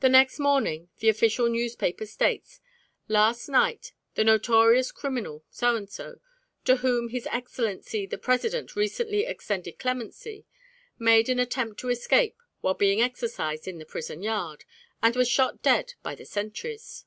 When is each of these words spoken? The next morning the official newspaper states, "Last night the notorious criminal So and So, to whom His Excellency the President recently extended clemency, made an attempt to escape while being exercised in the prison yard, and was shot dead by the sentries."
The 0.00 0.08
next 0.08 0.40
morning 0.40 0.88
the 0.98 1.08
official 1.08 1.48
newspaper 1.48 2.04
states, 2.04 2.60
"Last 3.06 3.48
night 3.48 3.92
the 4.16 4.24
notorious 4.24 4.90
criminal 4.90 5.44
So 5.50 5.76
and 5.76 5.88
So, 5.88 6.18
to 6.64 6.78
whom 6.78 7.10
His 7.10 7.28
Excellency 7.30 8.06
the 8.08 8.18
President 8.18 8.74
recently 8.74 9.24
extended 9.24 9.78
clemency, 9.78 10.46
made 10.98 11.28
an 11.28 11.38
attempt 11.38 11.78
to 11.82 11.90
escape 11.90 12.38
while 12.60 12.74
being 12.74 13.00
exercised 13.00 13.68
in 13.68 13.78
the 13.78 13.86
prison 13.86 14.20
yard, 14.20 14.64
and 15.00 15.14
was 15.14 15.28
shot 15.28 15.62
dead 15.62 15.92
by 16.02 16.16
the 16.16 16.26
sentries." 16.26 17.06